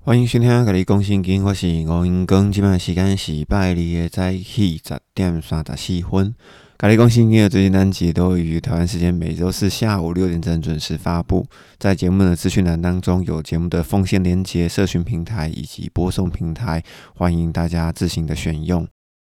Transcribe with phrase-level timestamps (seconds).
[0.00, 2.50] 欢迎收听《甲你讲圣经》，我是吴英庚。
[2.50, 6.28] 今晚时间是拜二的早起十点三十四分。
[6.78, 11.46] 《甲你讲圣经》的最新单集都于台湾时间每周四下午六点整准时发布。
[11.78, 16.82] 在节目的资讯栏当中有节目的奉献连接、社群平台以及播送平台，
[17.14, 18.88] 欢迎大家自行的选用。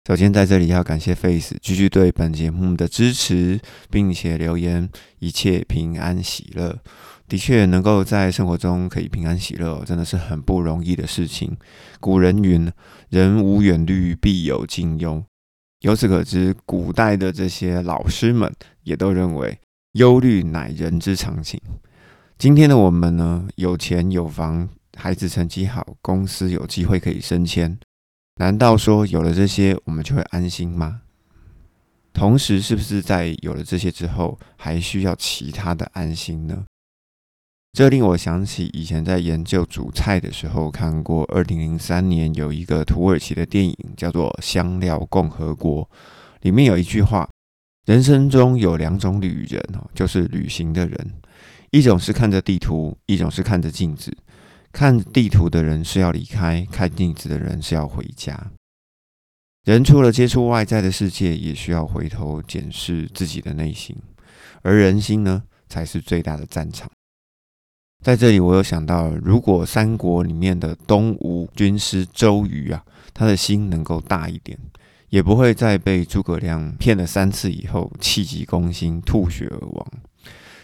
[0.08, 4.90] 首先在这里要感谢 Face 继续对本节目的支持，并且留言
[5.20, 6.78] 一切平安喜乐。
[7.30, 11.56] 的确，能够在生活中可以平安喜乐，真的是很不容易的事情。
[12.00, 12.70] 古人云
[13.10, 15.24] ：“人无远虑，必有近忧。”
[15.82, 18.52] 由此可知，古代的这些老师们
[18.84, 19.58] 也都认为，
[19.94, 21.62] 忧虑乃人之常情。
[22.38, 24.68] 今天的我们呢，有钱有房，
[24.98, 27.78] 孩子成绩好，公司有机会可以升迁，
[28.38, 31.02] 难道说有了这些，我们就会安心吗？
[32.12, 36.66] 同时，是不是在有了这些之后，还需要其他的安心呢？
[37.72, 45.84] 这令我想起以前在研究煮菜的时候看过，二零零三年有一个土耳其的电影叫做《香料共和国》，
[46.42, 47.30] 里面有一句话：
[47.86, 51.14] 人生中有两种旅人哦，就是旅行的人，
[51.72, 54.18] 一种是看着地图，一种是看着镜子。
[54.72, 58.52] 看地图的人是要离开，看镜子的人是要回家。
[59.64, 63.96] 人除了接触外在的世界，也需要回头检视自己的内心，
[64.64, 66.90] 而人心呢，才是最大的战场。
[68.02, 72.82] 在这里，我有想到，如果三国里面的东吴军师周瑜啊，
[73.14, 74.58] 他的心能够大一点，
[75.10, 79.86] 也不会再被诸葛亮骗了三次以后气急攻心、吐血而亡。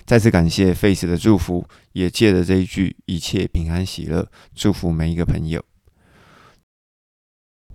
[0.05, 5.61] 再次感谢 Face 的祝福，也借着这一句一切平安喜乐，祝福每一个朋友。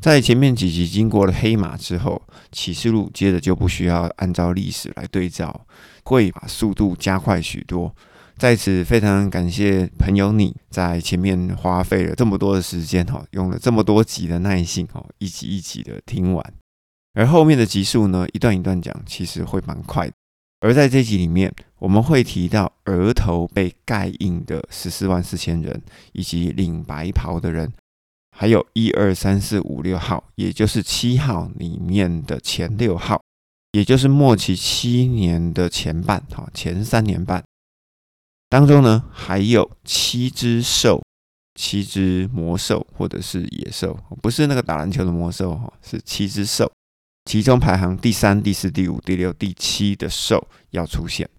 [0.00, 5.66] 在前面几集经过了黑马之后，启示录接着就不需要按照历史来对照，
[6.04, 7.94] 会把速度加快许多。
[8.40, 16.54] 在此非常感谢朋友你在前面花费了这么多的时间哈，用了这么多集的耐性哈，一集一集的听完。
[17.12, 20.10] 而后面的集数呢，一段一段讲，其实会蛮快。
[20.60, 27.70] 而在这集里面，我们会提到额头被盖印的十四万四千人，以及领白袍的人，
[28.34, 33.20] 还有一二三四五六号，也就是七号里面的前六号，
[33.72, 37.44] 也就是末期七年的前半哈，前三年半。
[38.50, 41.00] 当中呢，还有七只兽，
[41.54, 46.70] 七只魔兽或者是野兽，不是那个打篮球的魔兽哈，是七只兽。
[47.26, 51.30] 其中排行第三、第四、第五、第六、第七的兽要出现。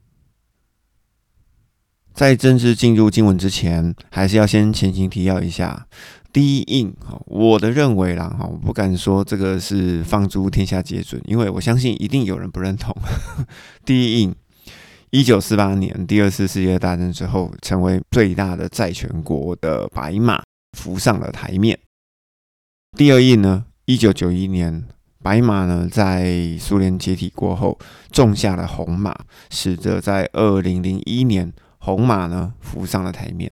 [2.14, 5.88] 在正式进入经文之前，还是要先前情提要一下。
[6.32, 6.96] 第一印，
[7.26, 12.96] 我的认为啦哈，我不敢说这个是放诸天下皆准，因为我相信一定有人不认同。
[13.84, 14.34] 第一印。
[15.12, 20.42] 一九四八年第二次世界大战之后，成为最大的债权国的白马
[20.78, 21.78] 浮上了台面。
[22.98, 23.66] 第二印呢？
[23.84, 24.86] 一九九一年，
[25.22, 27.78] 白马呢在苏联解体过后
[28.10, 29.14] 种下了红马，
[29.50, 33.52] 使得在二零零一年红马呢浮上了台面。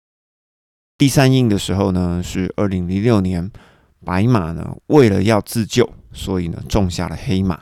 [0.98, 3.52] 第三印的时候呢，是二零零六年，
[4.04, 7.62] 白马呢为了要自救，所以呢种下了黑马。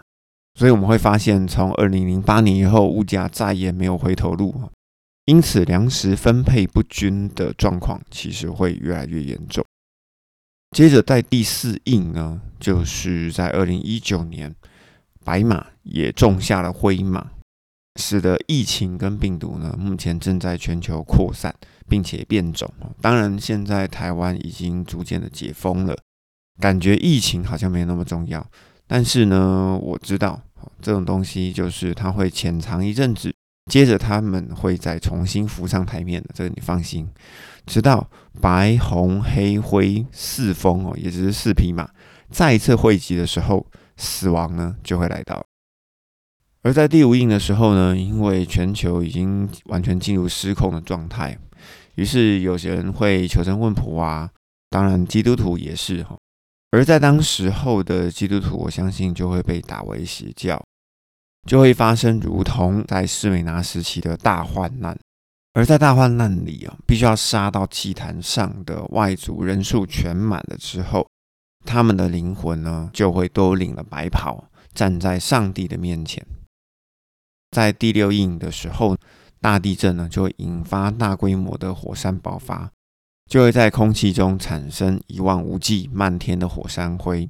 [0.53, 4.53] 所以我们会发现，从二零零八年以后，物价再也没有回头路，
[5.25, 9.65] 因此粮食分配不均的状况其实会越来越严重。
[10.75, 14.53] 接着在第四印呢，就是在二零一九年，
[15.23, 17.31] 白马也种下了灰马，
[17.99, 21.53] 使得疫情跟病毒呢目前正在全球扩散，
[21.87, 22.71] 并且变种。
[23.01, 25.97] 当然，现在台湾已经逐渐的解封了，
[26.59, 28.45] 感觉疫情好像没那么重要。
[28.93, 30.37] 但是呢，我知道
[30.81, 33.33] 这种东西就是它会潜藏一阵子，
[33.71, 37.07] 接着他们会再重新浮上台面的，这个你放心。
[37.65, 38.05] 直到
[38.41, 41.89] 白红黑灰四风哦，也就是四匹马
[42.29, 43.65] 再次汇集的时候，
[43.95, 45.41] 死亡呢就会来到。
[46.61, 51.37] 而在第五印的时候呢，因为全球已经完全进入失控的状态，
[51.95, 54.29] 于是有些人会求神问卜啊，
[54.69, 56.17] 当然基督徒也是哈。
[56.71, 60.61] 而在当时候的基督徒，我相信就会被打为邪教，
[61.47, 64.97] 就会发生如同在施美拿时期的大患难。
[65.53, 71.05] 而在大患难里啊，必须要杀到祭坛上的外族人数全满了之后，
[71.65, 76.25] 他们的灵魂呢，就会都领了白袍，站在上帝的面前。
[77.51, 78.95] 在第六印的时候，
[79.41, 82.71] 大地震呢，就会引发大规模的火山爆发。
[83.31, 87.29] 就会在空气中产生一望无际、漫天的火山灰，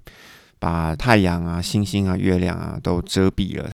[0.57, 3.69] 把太阳啊、星星啊、月亮啊都遮蔽了。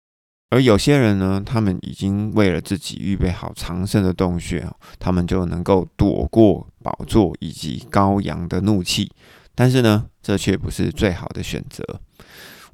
[0.49, 4.67] 而有些人呢，他们已经为了自己预备好长生的洞穴，
[4.97, 9.11] 他们就能够躲过宝座以及羔羊的怒气。
[9.53, 12.01] 但是呢，这却不是最好的选择。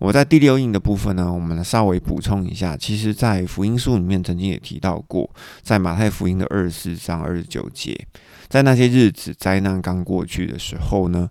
[0.01, 2.75] 我在第六印的部分呢，我们稍微补充一下。
[2.75, 5.29] 其实，在福音书里面曾经也提到过，
[5.61, 8.07] 在马太福音的二十四章二十九节，
[8.47, 11.29] 在那些日子灾难刚过去的时候呢，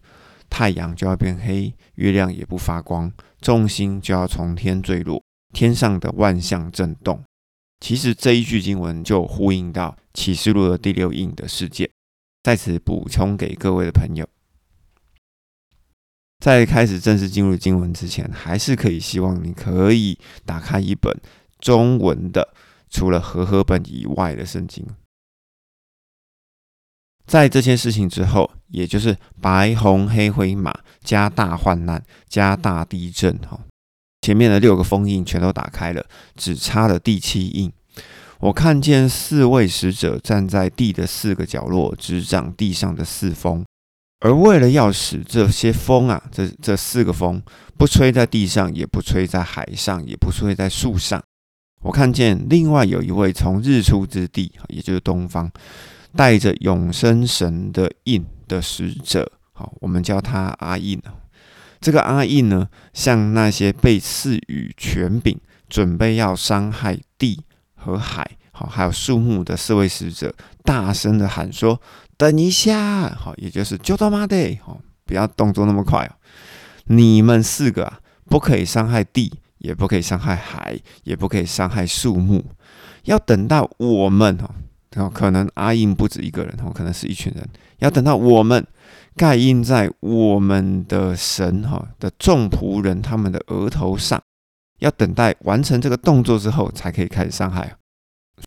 [0.49, 5.21] 太阳就要变黑，月亮也不发光，众星就要从天坠落，
[5.53, 7.21] 天上的万象震动。
[7.81, 11.91] 其实这一句经文就呼应到启示录的第六印的事件，
[12.45, 14.25] 在此补充给各位的朋友。
[16.41, 21.15] 在开始正式进入经文之前，还是可以希望你可以打开一本
[21.59, 22.55] 中文的，
[22.89, 24.87] 除了和合本以外的圣经。
[27.27, 33.61] 在这件事情之后，也就是白红黑灰马加大患难加大地震，哈，
[34.23, 36.05] 前面的六个封印全都打开了，
[36.35, 37.71] 只差了第七印。
[38.41, 43.63] 我看见四位使者站在地的四个角落，执掌地上的四风。
[44.21, 47.43] 而为了要使这些风啊，这这四个风
[47.79, 51.23] 不吹在地上，也不吹在海上，也不吹在树上，
[51.83, 55.51] 我看见另外有一位从日出之地，也就是东方，
[56.15, 61.01] 带着永生神的印的使者，好，我们叫他阿印
[61.81, 65.41] 这个阿印呢，向那些被赐予权柄，
[65.71, 67.43] 准备要伤害地
[67.75, 71.81] 和海，好，还有树木的四位使者，大声的喊说。
[72.21, 76.13] 等一下，好，也就是就他妈的，好，不要动作那么快哦。
[76.85, 82.45] 你们四个啊，不可以伤害地，也不可以伤害海，也不可以伤害树木。
[83.05, 84.39] 要等到我们
[84.97, 87.49] 哦，可能阿印不止一个人哦，可能是一群人。
[87.79, 88.67] 要等到我们
[89.17, 94.23] 盖印在我们的神哈的众仆人他们的额头上，
[94.81, 97.75] 要等待完成这个动作之后，才可以开始伤害。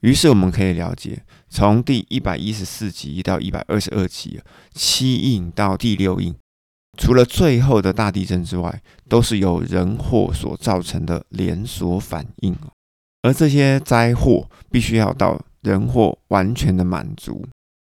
[0.01, 4.41] 于是我们可以了解，从第一百一十四集到一百二十二集，
[4.73, 6.35] 七印到第六印，
[6.97, 12.55] 除了最后的大地震之外，都是由人祸所造成的连锁反应。
[13.21, 17.47] 而这些灾祸必须要到人祸完全的满足，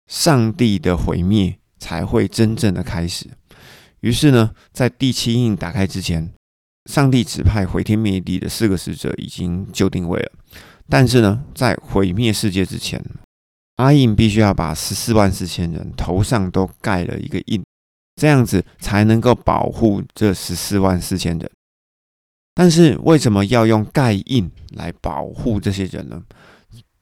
[0.08, 3.28] 上帝的毁灭才会真正的开始。
[4.02, 6.32] 于是呢，在第七印打开之前，
[6.88, 10.32] 上帝指派毁天灭地的四个使者已经就定位了。
[10.88, 13.04] 但是呢，在毁灭世界之前，
[13.78, 17.64] 阿印必须要把十四万四千人头上都盖了一个印，
[18.16, 21.50] 这样子才能够保护这十四万四千人。
[22.54, 26.22] 但是为什么要用盖印来保护这些人呢？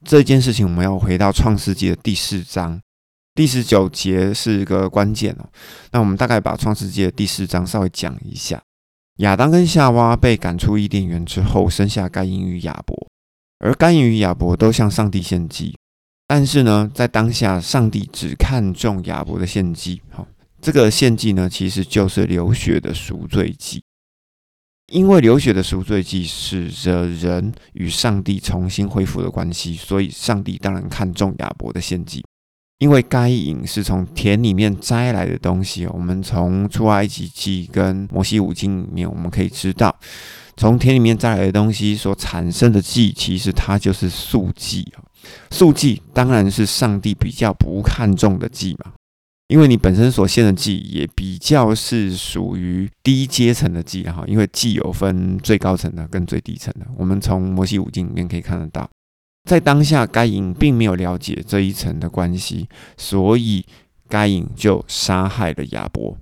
[0.04, 2.82] 这件事情我们要回到创世纪的第四章
[3.36, 5.50] 第十九节是一个关键哦。
[5.92, 8.62] 那我们大概把创世纪的第四章稍微讲一下。
[9.18, 13.03] 亚当跟夏娃被赶出伊甸园之后，生下该隐与亚伯。
[13.64, 15.74] 而甘与亚伯都向上帝献祭，
[16.28, 20.02] 但是呢，在当下，上帝只看重亚伯的献祭。
[20.10, 20.28] 好，
[20.60, 23.82] 这个献祭呢，其实就是流血的赎罪祭。
[24.92, 32.22] 因为流血的赎罪祭使得人与上帝重新恢复了关系，所以上帝当然看重亚伯的献祭。
[32.80, 39.98] 因为该隐是从田里面摘来的东西，我们从出埃及记跟摩西五经里面，我们可以知道。
[40.56, 45.04] 从田里面摘来的东西所产生的祭，其实它就是素祭啊。
[45.52, 48.92] 素祭当然是上帝比较不看重的祭嘛，
[49.48, 54.24] 因为你本身所献的祭也比较是属于低阶层的祭哈。
[54.28, 58.90] 因为祭有分最高层的跟最低层的，我们从摩西五经里面可以看得到，
[59.50, 63.66] 在当下该隐并没有了解这一层的关系，所以
[64.10, 66.18] 该隐就杀害了亚伯。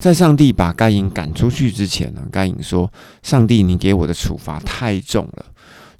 [0.00, 2.90] 在上帝把该隐赶出去之前呢，该隐说
[3.22, 5.44] ：“上帝，你给我的处罚太重了。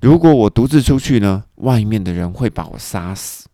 [0.01, 3.47] 如果我独自出去呢，外面的人会把我杀死。”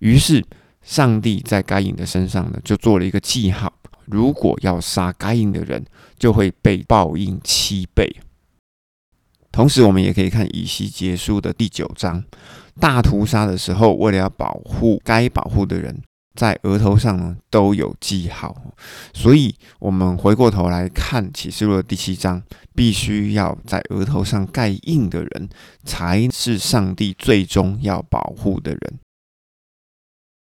[0.00, 0.44] 于是，
[0.82, 3.72] 上帝在该隐的身上呢，就做了一个记号：
[4.06, 5.84] 如果要杀该隐的人，
[6.18, 8.16] 就会被报应七倍。
[9.52, 12.24] 同时，我们也可以看以西结书的第九章，
[12.80, 16.02] 大屠杀的时候，为了要保护该保护的人。
[16.36, 18.54] 在额头上呢都有记号，
[19.14, 22.42] 所以我们回过头来看启示录的第七章，
[22.74, 25.48] 必须要在额头上盖印的人，
[25.84, 28.98] 才是上帝最终要保护的人。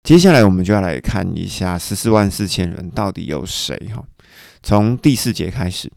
[0.02, 4.02] 接下来我们就要来看一下十四万四千人到底有谁哈？
[4.62, 5.92] 从第四节开始，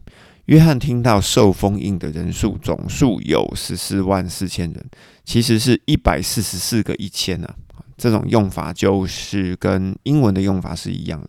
[0.46, 4.90] 约翰听到受封印的人数总数有十四万四千人，
[5.24, 7.48] 其实是一百四十四个一千呢。
[8.00, 11.28] 这种用法就是跟英文的用法是一样的，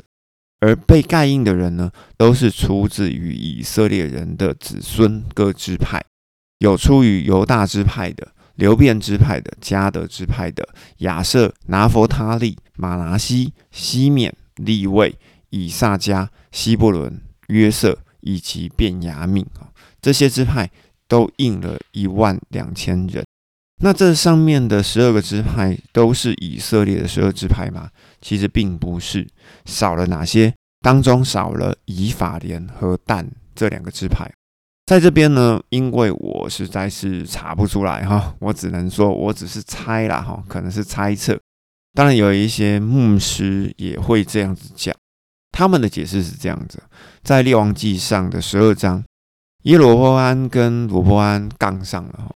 [0.61, 6.01] 而被盖印的人呢，都是出自于以色列人的子孙各支派，
[6.59, 10.65] 有出于犹大支派的、流变支派的、加德支派的、
[10.99, 15.13] 亚瑟、拿佛他利、马拿西、西缅、利位、
[15.49, 19.67] 以萨迦、希伯伦、约瑟以及便雅悯啊，
[20.01, 20.71] 这些支派
[21.09, 23.25] 都印了一万两千人。
[23.83, 27.89] 那这上面的十二个支派都是以色列的十二支派吗？
[28.21, 29.27] 其实并不是，
[29.65, 30.53] 少了哪些？
[30.81, 34.31] 当中少了以法莲和但这两个支派，
[34.85, 41.39] 在这边呢，因为我实在是查不出来哈，我只能说我只是猜啦哈，可能是猜测。
[41.93, 44.95] 当然有一些牧师也会这样子讲，
[45.51, 46.81] 他们的解释是这样子：
[47.21, 49.03] 在列王记上的十二章，
[49.63, 52.31] 耶罗波安跟罗波安杠上了。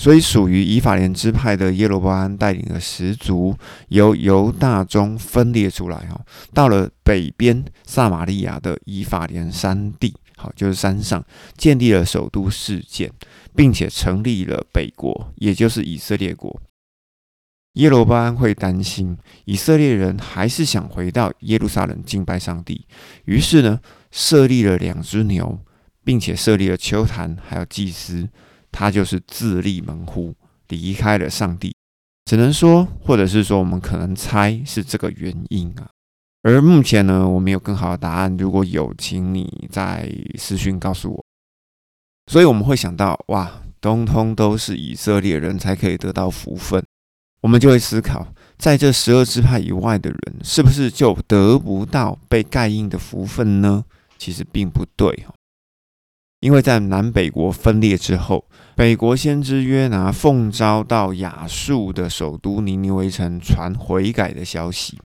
[0.00, 3.54] 所以，属于以法莲支派的耶罗巴安带领的十族，
[3.88, 6.18] 由犹大中分裂出来，哈，
[6.54, 11.22] 到了北边撒玛利亚的以法莲山地，好，就是山上
[11.58, 13.12] 建立了首都事件，
[13.54, 16.58] 并且成立了北国，也就是以色列国。
[17.74, 22.86] 耶罗巴安会担心以色列人还是想回到耶路撒冷敬拜上帝，
[23.26, 23.78] 于是呢，
[24.10, 25.58] 设立了两只牛，
[26.02, 28.26] 并且设立了丘坛，还有祭司。
[28.72, 30.34] 他就是自立门户，
[30.68, 31.74] 离开了上帝，
[32.24, 35.88] 只能说，或者是说，我们可能猜是这个原因啊。
[36.42, 41.24] 而目前呢，我没有更好的答案，如果有，请你在私讯告诉我。
[42.30, 46.82] 所以我们会想到，哇，通通都是以色列人才可以得到福分，
[47.42, 53.84] 我们就会思考，在这十二支派以外的人，是不是就得不到被盖印的福分呢？
[54.16, 55.34] 其实并不对哈。
[56.40, 64.98] 因为在南北国分裂之后，北国先知约拿奉召到亚述的首都尼尼微城传悔改的消息。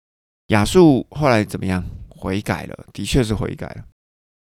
[0.49, 1.85] 亚述后来怎么样？
[2.09, 3.85] 悔改了，的确是悔改了。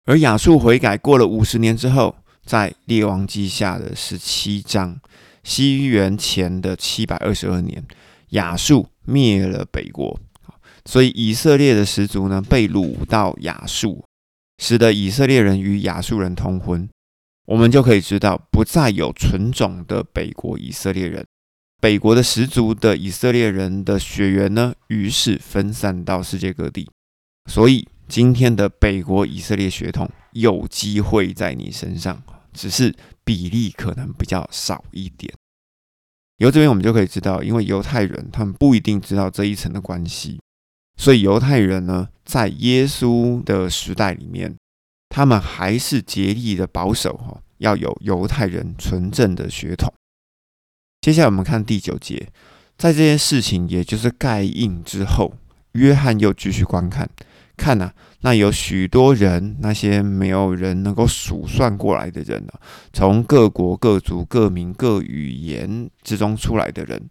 [0.05, 4.99] 而亚述悔改过了五十年之后，在列王记下的十七章，
[5.43, 7.83] 西元前的七百二十二年，
[8.31, 10.19] 亚述灭了北国，
[10.85, 14.03] 所以以色列的十族呢被掳到亚述。
[14.61, 16.87] 使得以色列人与亚述人通婚，
[17.47, 21.25] 我们就可以知道，不再有纯种的北国以色列人，
[21.81, 26.87] 北国的十族的以色列人的血缘呢，于是分散到世界各地。
[27.49, 32.21] 所以今天的北国以色列血统有机会在你身上，
[32.53, 35.33] 只是比例可能比较少一点。
[36.37, 40.39] 由这边我们就可以知道，因为犹太人他们不一定知道这一层的关系。
[41.01, 44.55] 所以犹太人呢，在耶稣的时代里面，
[45.09, 49.91] 他们还是竭力的保守哈，要有犹太人纯正的血统。
[51.01, 52.27] 接下来我们看第九节，
[52.77, 55.33] 在这件事情也就是盖印之后，
[55.71, 57.09] 约翰又继续观看。
[57.57, 57.91] 看呐，
[58.23, 62.53] 那有许多人，那些没有人能够数算过来的人呢，
[62.93, 67.01] 从各国各族各民各语言之中出来的人，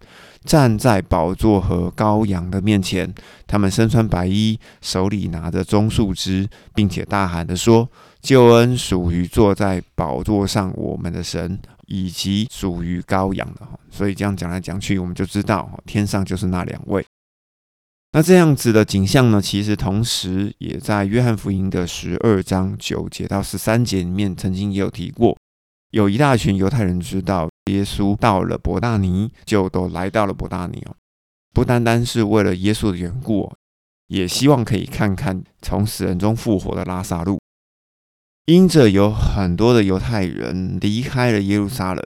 [0.45, 3.12] 站在宝座和羔羊的面前，
[3.47, 7.88] 他们身穿白衣，手里拿着棕树枝，并且大喊的说
[8.23, 17.05] ：“救恩属于坐在宝座上我们的神，以及属于羔羊的。”哈，所以这样讲来讲去，我们就知道，天上就是那两位。
[18.12, 25.38] 那这样子的景象呢，其实同时也在约翰福音的十二章九节到十三节里面，曾经也有提过，
[25.93, 30.97] 有一大群犹太人知道耶稣到了伯大尼，就都来到了伯大尼哦，
[31.55, 33.52] 不单单是为了耶稣的缘故，
[34.09, 37.38] 也希望可以看看从死人中复活的拉萨路。
[38.47, 42.05] 因着有很多的犹太人离开了耶路撒冷，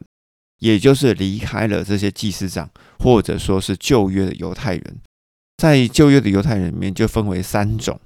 [0.59, 2.69] 也就是离开了这些祭司长，
[2.99, 4.99] 或者说是旧约的犹太人。
[5.57, 8.01] 在旧约的犹太人里面，就分为三种：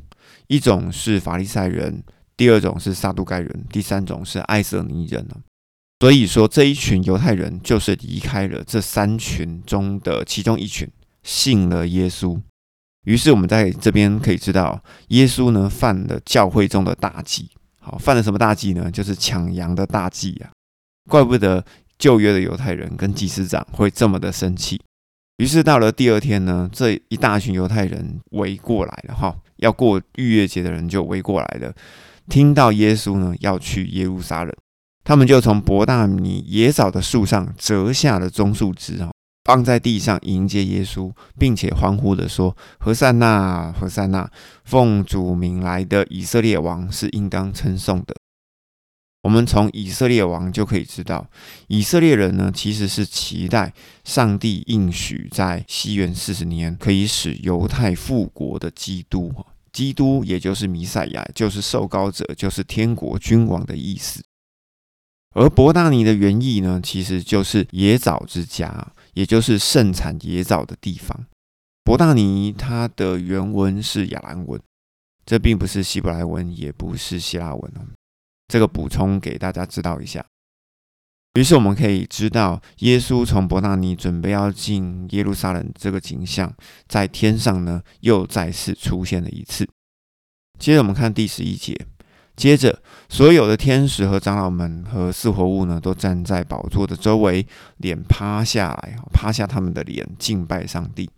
[0.47, 2.03] 一种是法利赛人，
[2.37, 5.27] 第二种是撒都该人，第三种是艾瑟尼人
[6.01, 10.89] 所以说，这一群犹太人就是离开了这三群中的其中一群，
[11.25, 12.41] 信了耶稣。
[13.05, 17.51] 于是我们在这边可以知道，耶稣呢犯了教会中的大忌。
[17.81, 18.91] 好，犯了什么大忌呢？
[18.91, 20.51] 就是抢羊的大忌啊！
[21.09, 21.65] 怪不得
[21.99, 24.81] 旧约的犹太人跟祭司长会这么的生气。
[25.39, 31.73] 于是到了第二天呢，这一大群犹太人围过来了哈，要过逾越节的人就围过来了。
[32.29, 34.53] 听到耶稣呢要去耶路撒冷，
[35.05, 39.11] 他们就从伯大尼野枣的树上折下了棕树枝哦，
[39.45, 44.29] 放在地上迎接耶稣，并且欢呼的说：“何塞纳，何塞纳，
[44.65, 48.15] 奉主名来的以色列王是应当称颂的。”
[49.29, 51.29] 我们从以色列王就可以知道，
[51.67, 59.31] 以色列人呢其实是期待上帝应许在西元四十年可以使犹太复国的基督，
[59.71, 64.25] 基督也就是弥赛亚，就是受膏者，就是天国君王的意思。
[65.35, 71.27] 而伯大尼的原意呢，其实就是野枣之家，也就是盛产野枣的地方。
[71.85, 74.59] 伯大尼它的原文是亚兰文，
[75.27, 77.71] 这并不是希伯来文，也不是希腊文。
[78.49, 80.25] 这个补充给大家知道一下。
[81.35, 86.53] 于是我们可以知道，耶稣从伯纳尼准备要进耶路撒冷这个景象，
[86.89, 89.69] 在天上呢又再次出现了一次。
[90.59, 91.79] 接着我们看第十一节，
[92.35, 101.09] 接着所有的天使和长老们和四活物呢，都站在宝座的周围，脸趴下来，趴下他们的脸，敬拜上帝。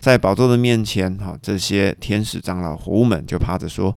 [0.00, 3.96] 在宝座的面前，哈，这些天使、长老、活物们就趴着说：“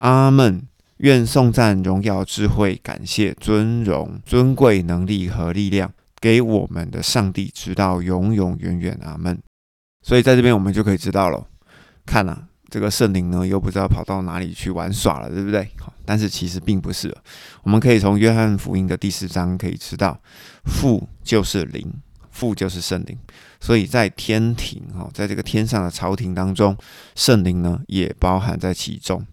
[0.00, 0.66] 阿门。”
[1.02, 8.96] 愿颂赞、荣耀、智慧、感谢、尊荣、尊贵、能力和力量给我们的上帝，直到永永远远。
[9.02, 9.36] 阿门。
[10.02, 11.44] 所以在这边我们就可以知道了，
[12.06, 15.68] 看啊，这个圣灵呢又不知道跑到哪里去玩耍了，对不对？
[16.04, 17.12] 但是其实并不是。
[17.64, 20.16] 我们可以从约翰福音的第四章可以知道，
[20.66, 21.92] 父就是灵，
[22.30, 23.18] 父就是圣灵。
[23.60, 26.76] 所以在天庭哈，在这个天上的朝廷当中，
[27.16, 29.26] 圣灵呢也包含在其中。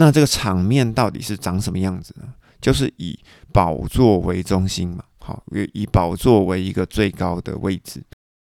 [0.00, 2.26] 那这个场面到底是长什么样子呢？
[2.58, 3.18] 就是以
[3.52, 8.02] 宝座为中心嘛，好，以以宝座为一个最高的位置，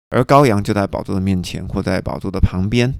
[0.09, 2.91] 而羔羊就在宝座的面前或在宝座的旁边，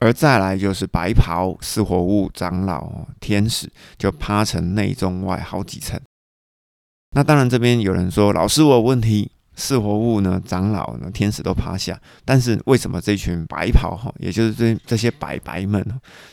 [0.00, 6.00] 而再来就是白袍、四活物、长老、天使，就趴成内中外好几层。
[7.14, 9.30] 那当然，这边有人说，老师我有问题。
[9.56, 15.84] 四活物呢，长老呢，天使都趴下，但是为什么这群白袍哈，也就是这这些白白们，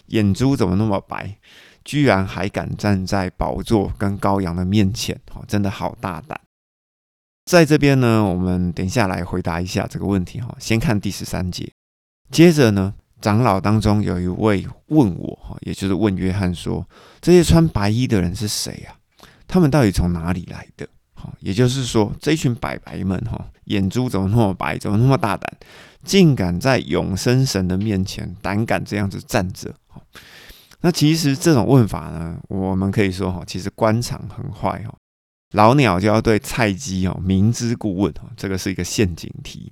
[0.08, 1.36] 眼珠怎么那么白，
[1.84, 5.20] 居然还敢站在宝座跟羔羊的面前？
[5.32, 6.40] 哈，真的好大胆。
[7.46, 10.56] 在这边呢，我们等一下来回答一下这个问题哈。
[10.60, 11.72] 先看第十三节，
[12.32, 16.88] 接着呢，长老当中有一位问我哈，也就是问约翰说：
[17.20, 18.96] 这些穿白衣的人是谁啊？
[19.48, 20.88] 他们到底从哪里来的？
[21.40, 25.52] 也就是说，这群白白们哈，眼珠怎么那么白，怎么那么大胆，
[26.04, 29.74] 竟敢在永生神的面前胆敢这样子站着？
[30.82, 34.96] 那其实这种问法呢，我们可以说哈，其实官场很坏哈。
[35.54, 39.72] 老鸟就要对菜鸡哦明知故问哈，这个是一个陷阱题。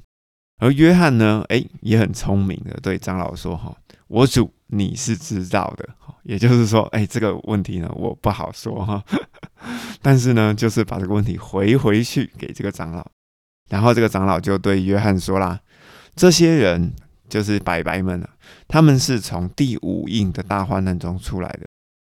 [0.61, 3.75] 而约翰呢，哎，也很聪明的对长老说哈，
[4.07, 5.87] 我主你是知道的，
[6.23, 9.03] 也就是说，哎，这个问题呢，我不好说哈。
[10.01, 13.05] 但是呢，就是把这个问题回回去给这个长老，
[13.69, 15.59] 然后这个长老就对约翰说啦
[16.15, 16.93] ：“这些人
[17.27, 18.29] 就是白白们啊，
[18.67, 21.67] 他们是从第五印的大患难中出来的，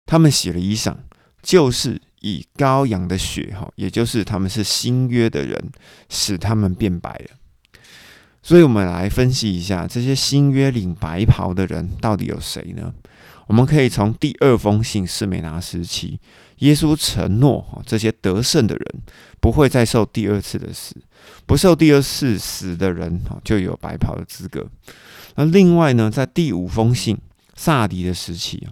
[0.06, 0.96] 他们洗了衣裳，
[1.40, 5.70] 就是以羔羊的血哈，也就是他们是新约的人，
[6.08, 7.36] 使他们变白了。
[8.42, 12.92] 所以，我们来分析一下这些新约领白袍的人到底有谁呢？
[13.46, 16.20] 我们可以从第二封信士美拿时期。”
[16.58, 19.02] 耶稣承诺，哈，这些得胜的人
[19.40, 20.94] 不会再受第二次的死，
[21.46, 24.66] 不受第二次死的人，哈，就有白袍的资格。
[25.34, 27.18] 那另外呢，在第五封信
[27.54, 28.66] 萨迪的时期，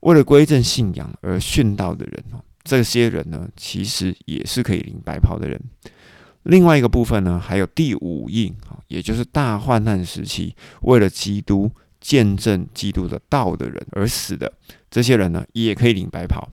[0.00, 2.24] 为了归正信仰而殉道的人，
[2.64, 5.60] 这些人呢，其实也是可以领白袍的人。
[6.42, 8.54] 另外一个部分呢，还有第五印，
[8.88, 11.70] 也就是大患难时期，为了基督
[12.00, 14.52] 见证基督的道的人而死的，
[14.90, 16.48] 这些人呢，也可以领白袍。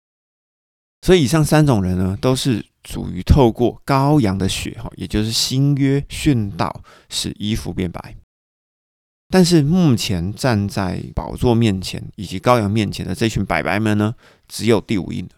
[1.03, 8.17] 所以以上三种人呢，都是属于透过羔羊的血，哈，也就是新约殉道，使衣服变白。
[9.29, 14.15] 但是目前站在宝座面前以及羔羊面前的这群白白们呢，
[14.47, 15.29] 只有第五印，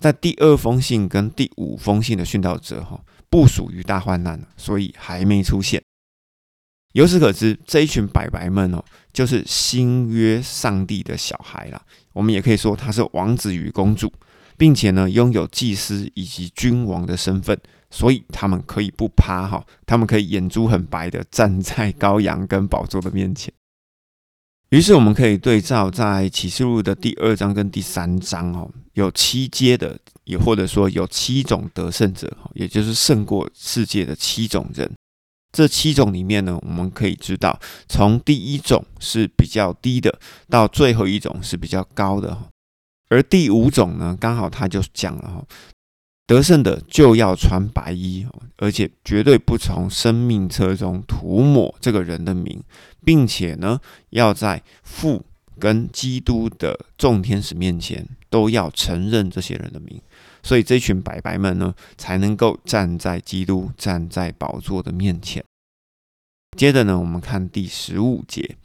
[0.00, 5.80] 在第二封信跟第五封信的殉道者，哈，不属于大患难所以还没出现。
[6.94, 11.80] 由此可知，这一群白白们哦，就是新约上帝的小孩啦。
[12.14, 14.10] 我们也可以说，他是王子与公主。
[14.56, 17.58] 并且呢，拥有祭司以及君王的身份，
[17.90, 23.52] 所以他们可以不趴哈，他们可以眼珠很白的站在羔羊跟宝座的面前。
[24.70, 34.90] 于是我们可以对照在启示录的第二章跟第三章哦，有七阶的，也或者说有七种得胜者哈，也就是胜过世界的七种人。
[35.52, 40.18] 这七种里面呢，我们可以知道，从第一种是比较低的，
[40.50, 42.48] 到最后一种是比较高的哈。
[43.08, 45.44] 而第五种呢，刚好他就讲了哈，
[46.26, 52.60] 得胜的就要穿白衣，而且绝对不从生命册中涂抹这个人的名，
[53.04, 55.24] 并且呢，要在父
[55.60, 60.02] 跟基督的众天使面前都要承认这些人的名，
[60.42, 65.44] 所以这群白白们呢，才能够站在基督站在宝座的面前。
[66.56, 68.56] 接着呢，我们看第十五节，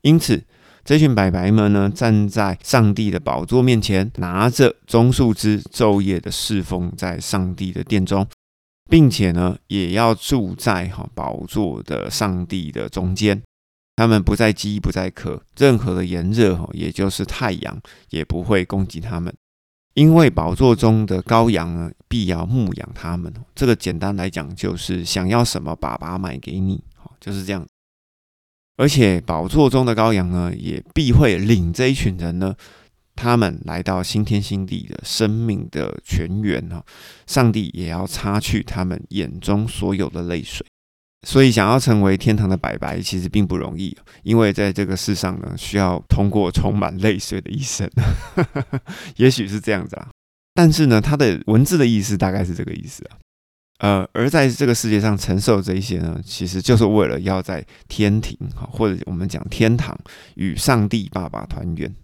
[0.00, 0.42] 因此。
[0.84, 8.26] 这群白白们呢，站在上帝的宝座面前，拿着棕树枝，昼夜的侍奉在上帝的殿中，
[8.90, 13.42] 并且呢，也要住在哈宝座的上帝的中间。
[13.96, 19.32] 他们不再饥，不再渴，任何的炎热哈，也就是太阳，也不会攻击他们，
[19.94, 23.32] 因为宝座中的羔羊呢，必要牧养他们。
[23.54, 26.84] 这个简单来讲，就是想要什么，爸爸买给你，
[27.20, 27.64] 就是这样。
[28.76, 32.54] 而且宝座中的羔羊呢，也必会领这一群人呢，
[33.14, 36.84] 他们来到新天新地的生命的泉源哈。
[37.26, 40.66] 上帝也要擦去他们眼中所有的泪水。
[41.26, 47.88] 所以，想要成为天堂的白白，其实并不容易，因为在这个世上呢，需要通过充满泪水的一生。
[49.16, 50.10] 也许是这样子啊，
[50.52, 53.16] 但是呢，它的文字的意思大概是这个意思啊。
[53.84, 59.94] 呃，而在这个世界上承受这一些呢，其实就是为了要在天庭哈，或者我们讲天堂
[60.36, 61.94] 与上帝爸爸团圆。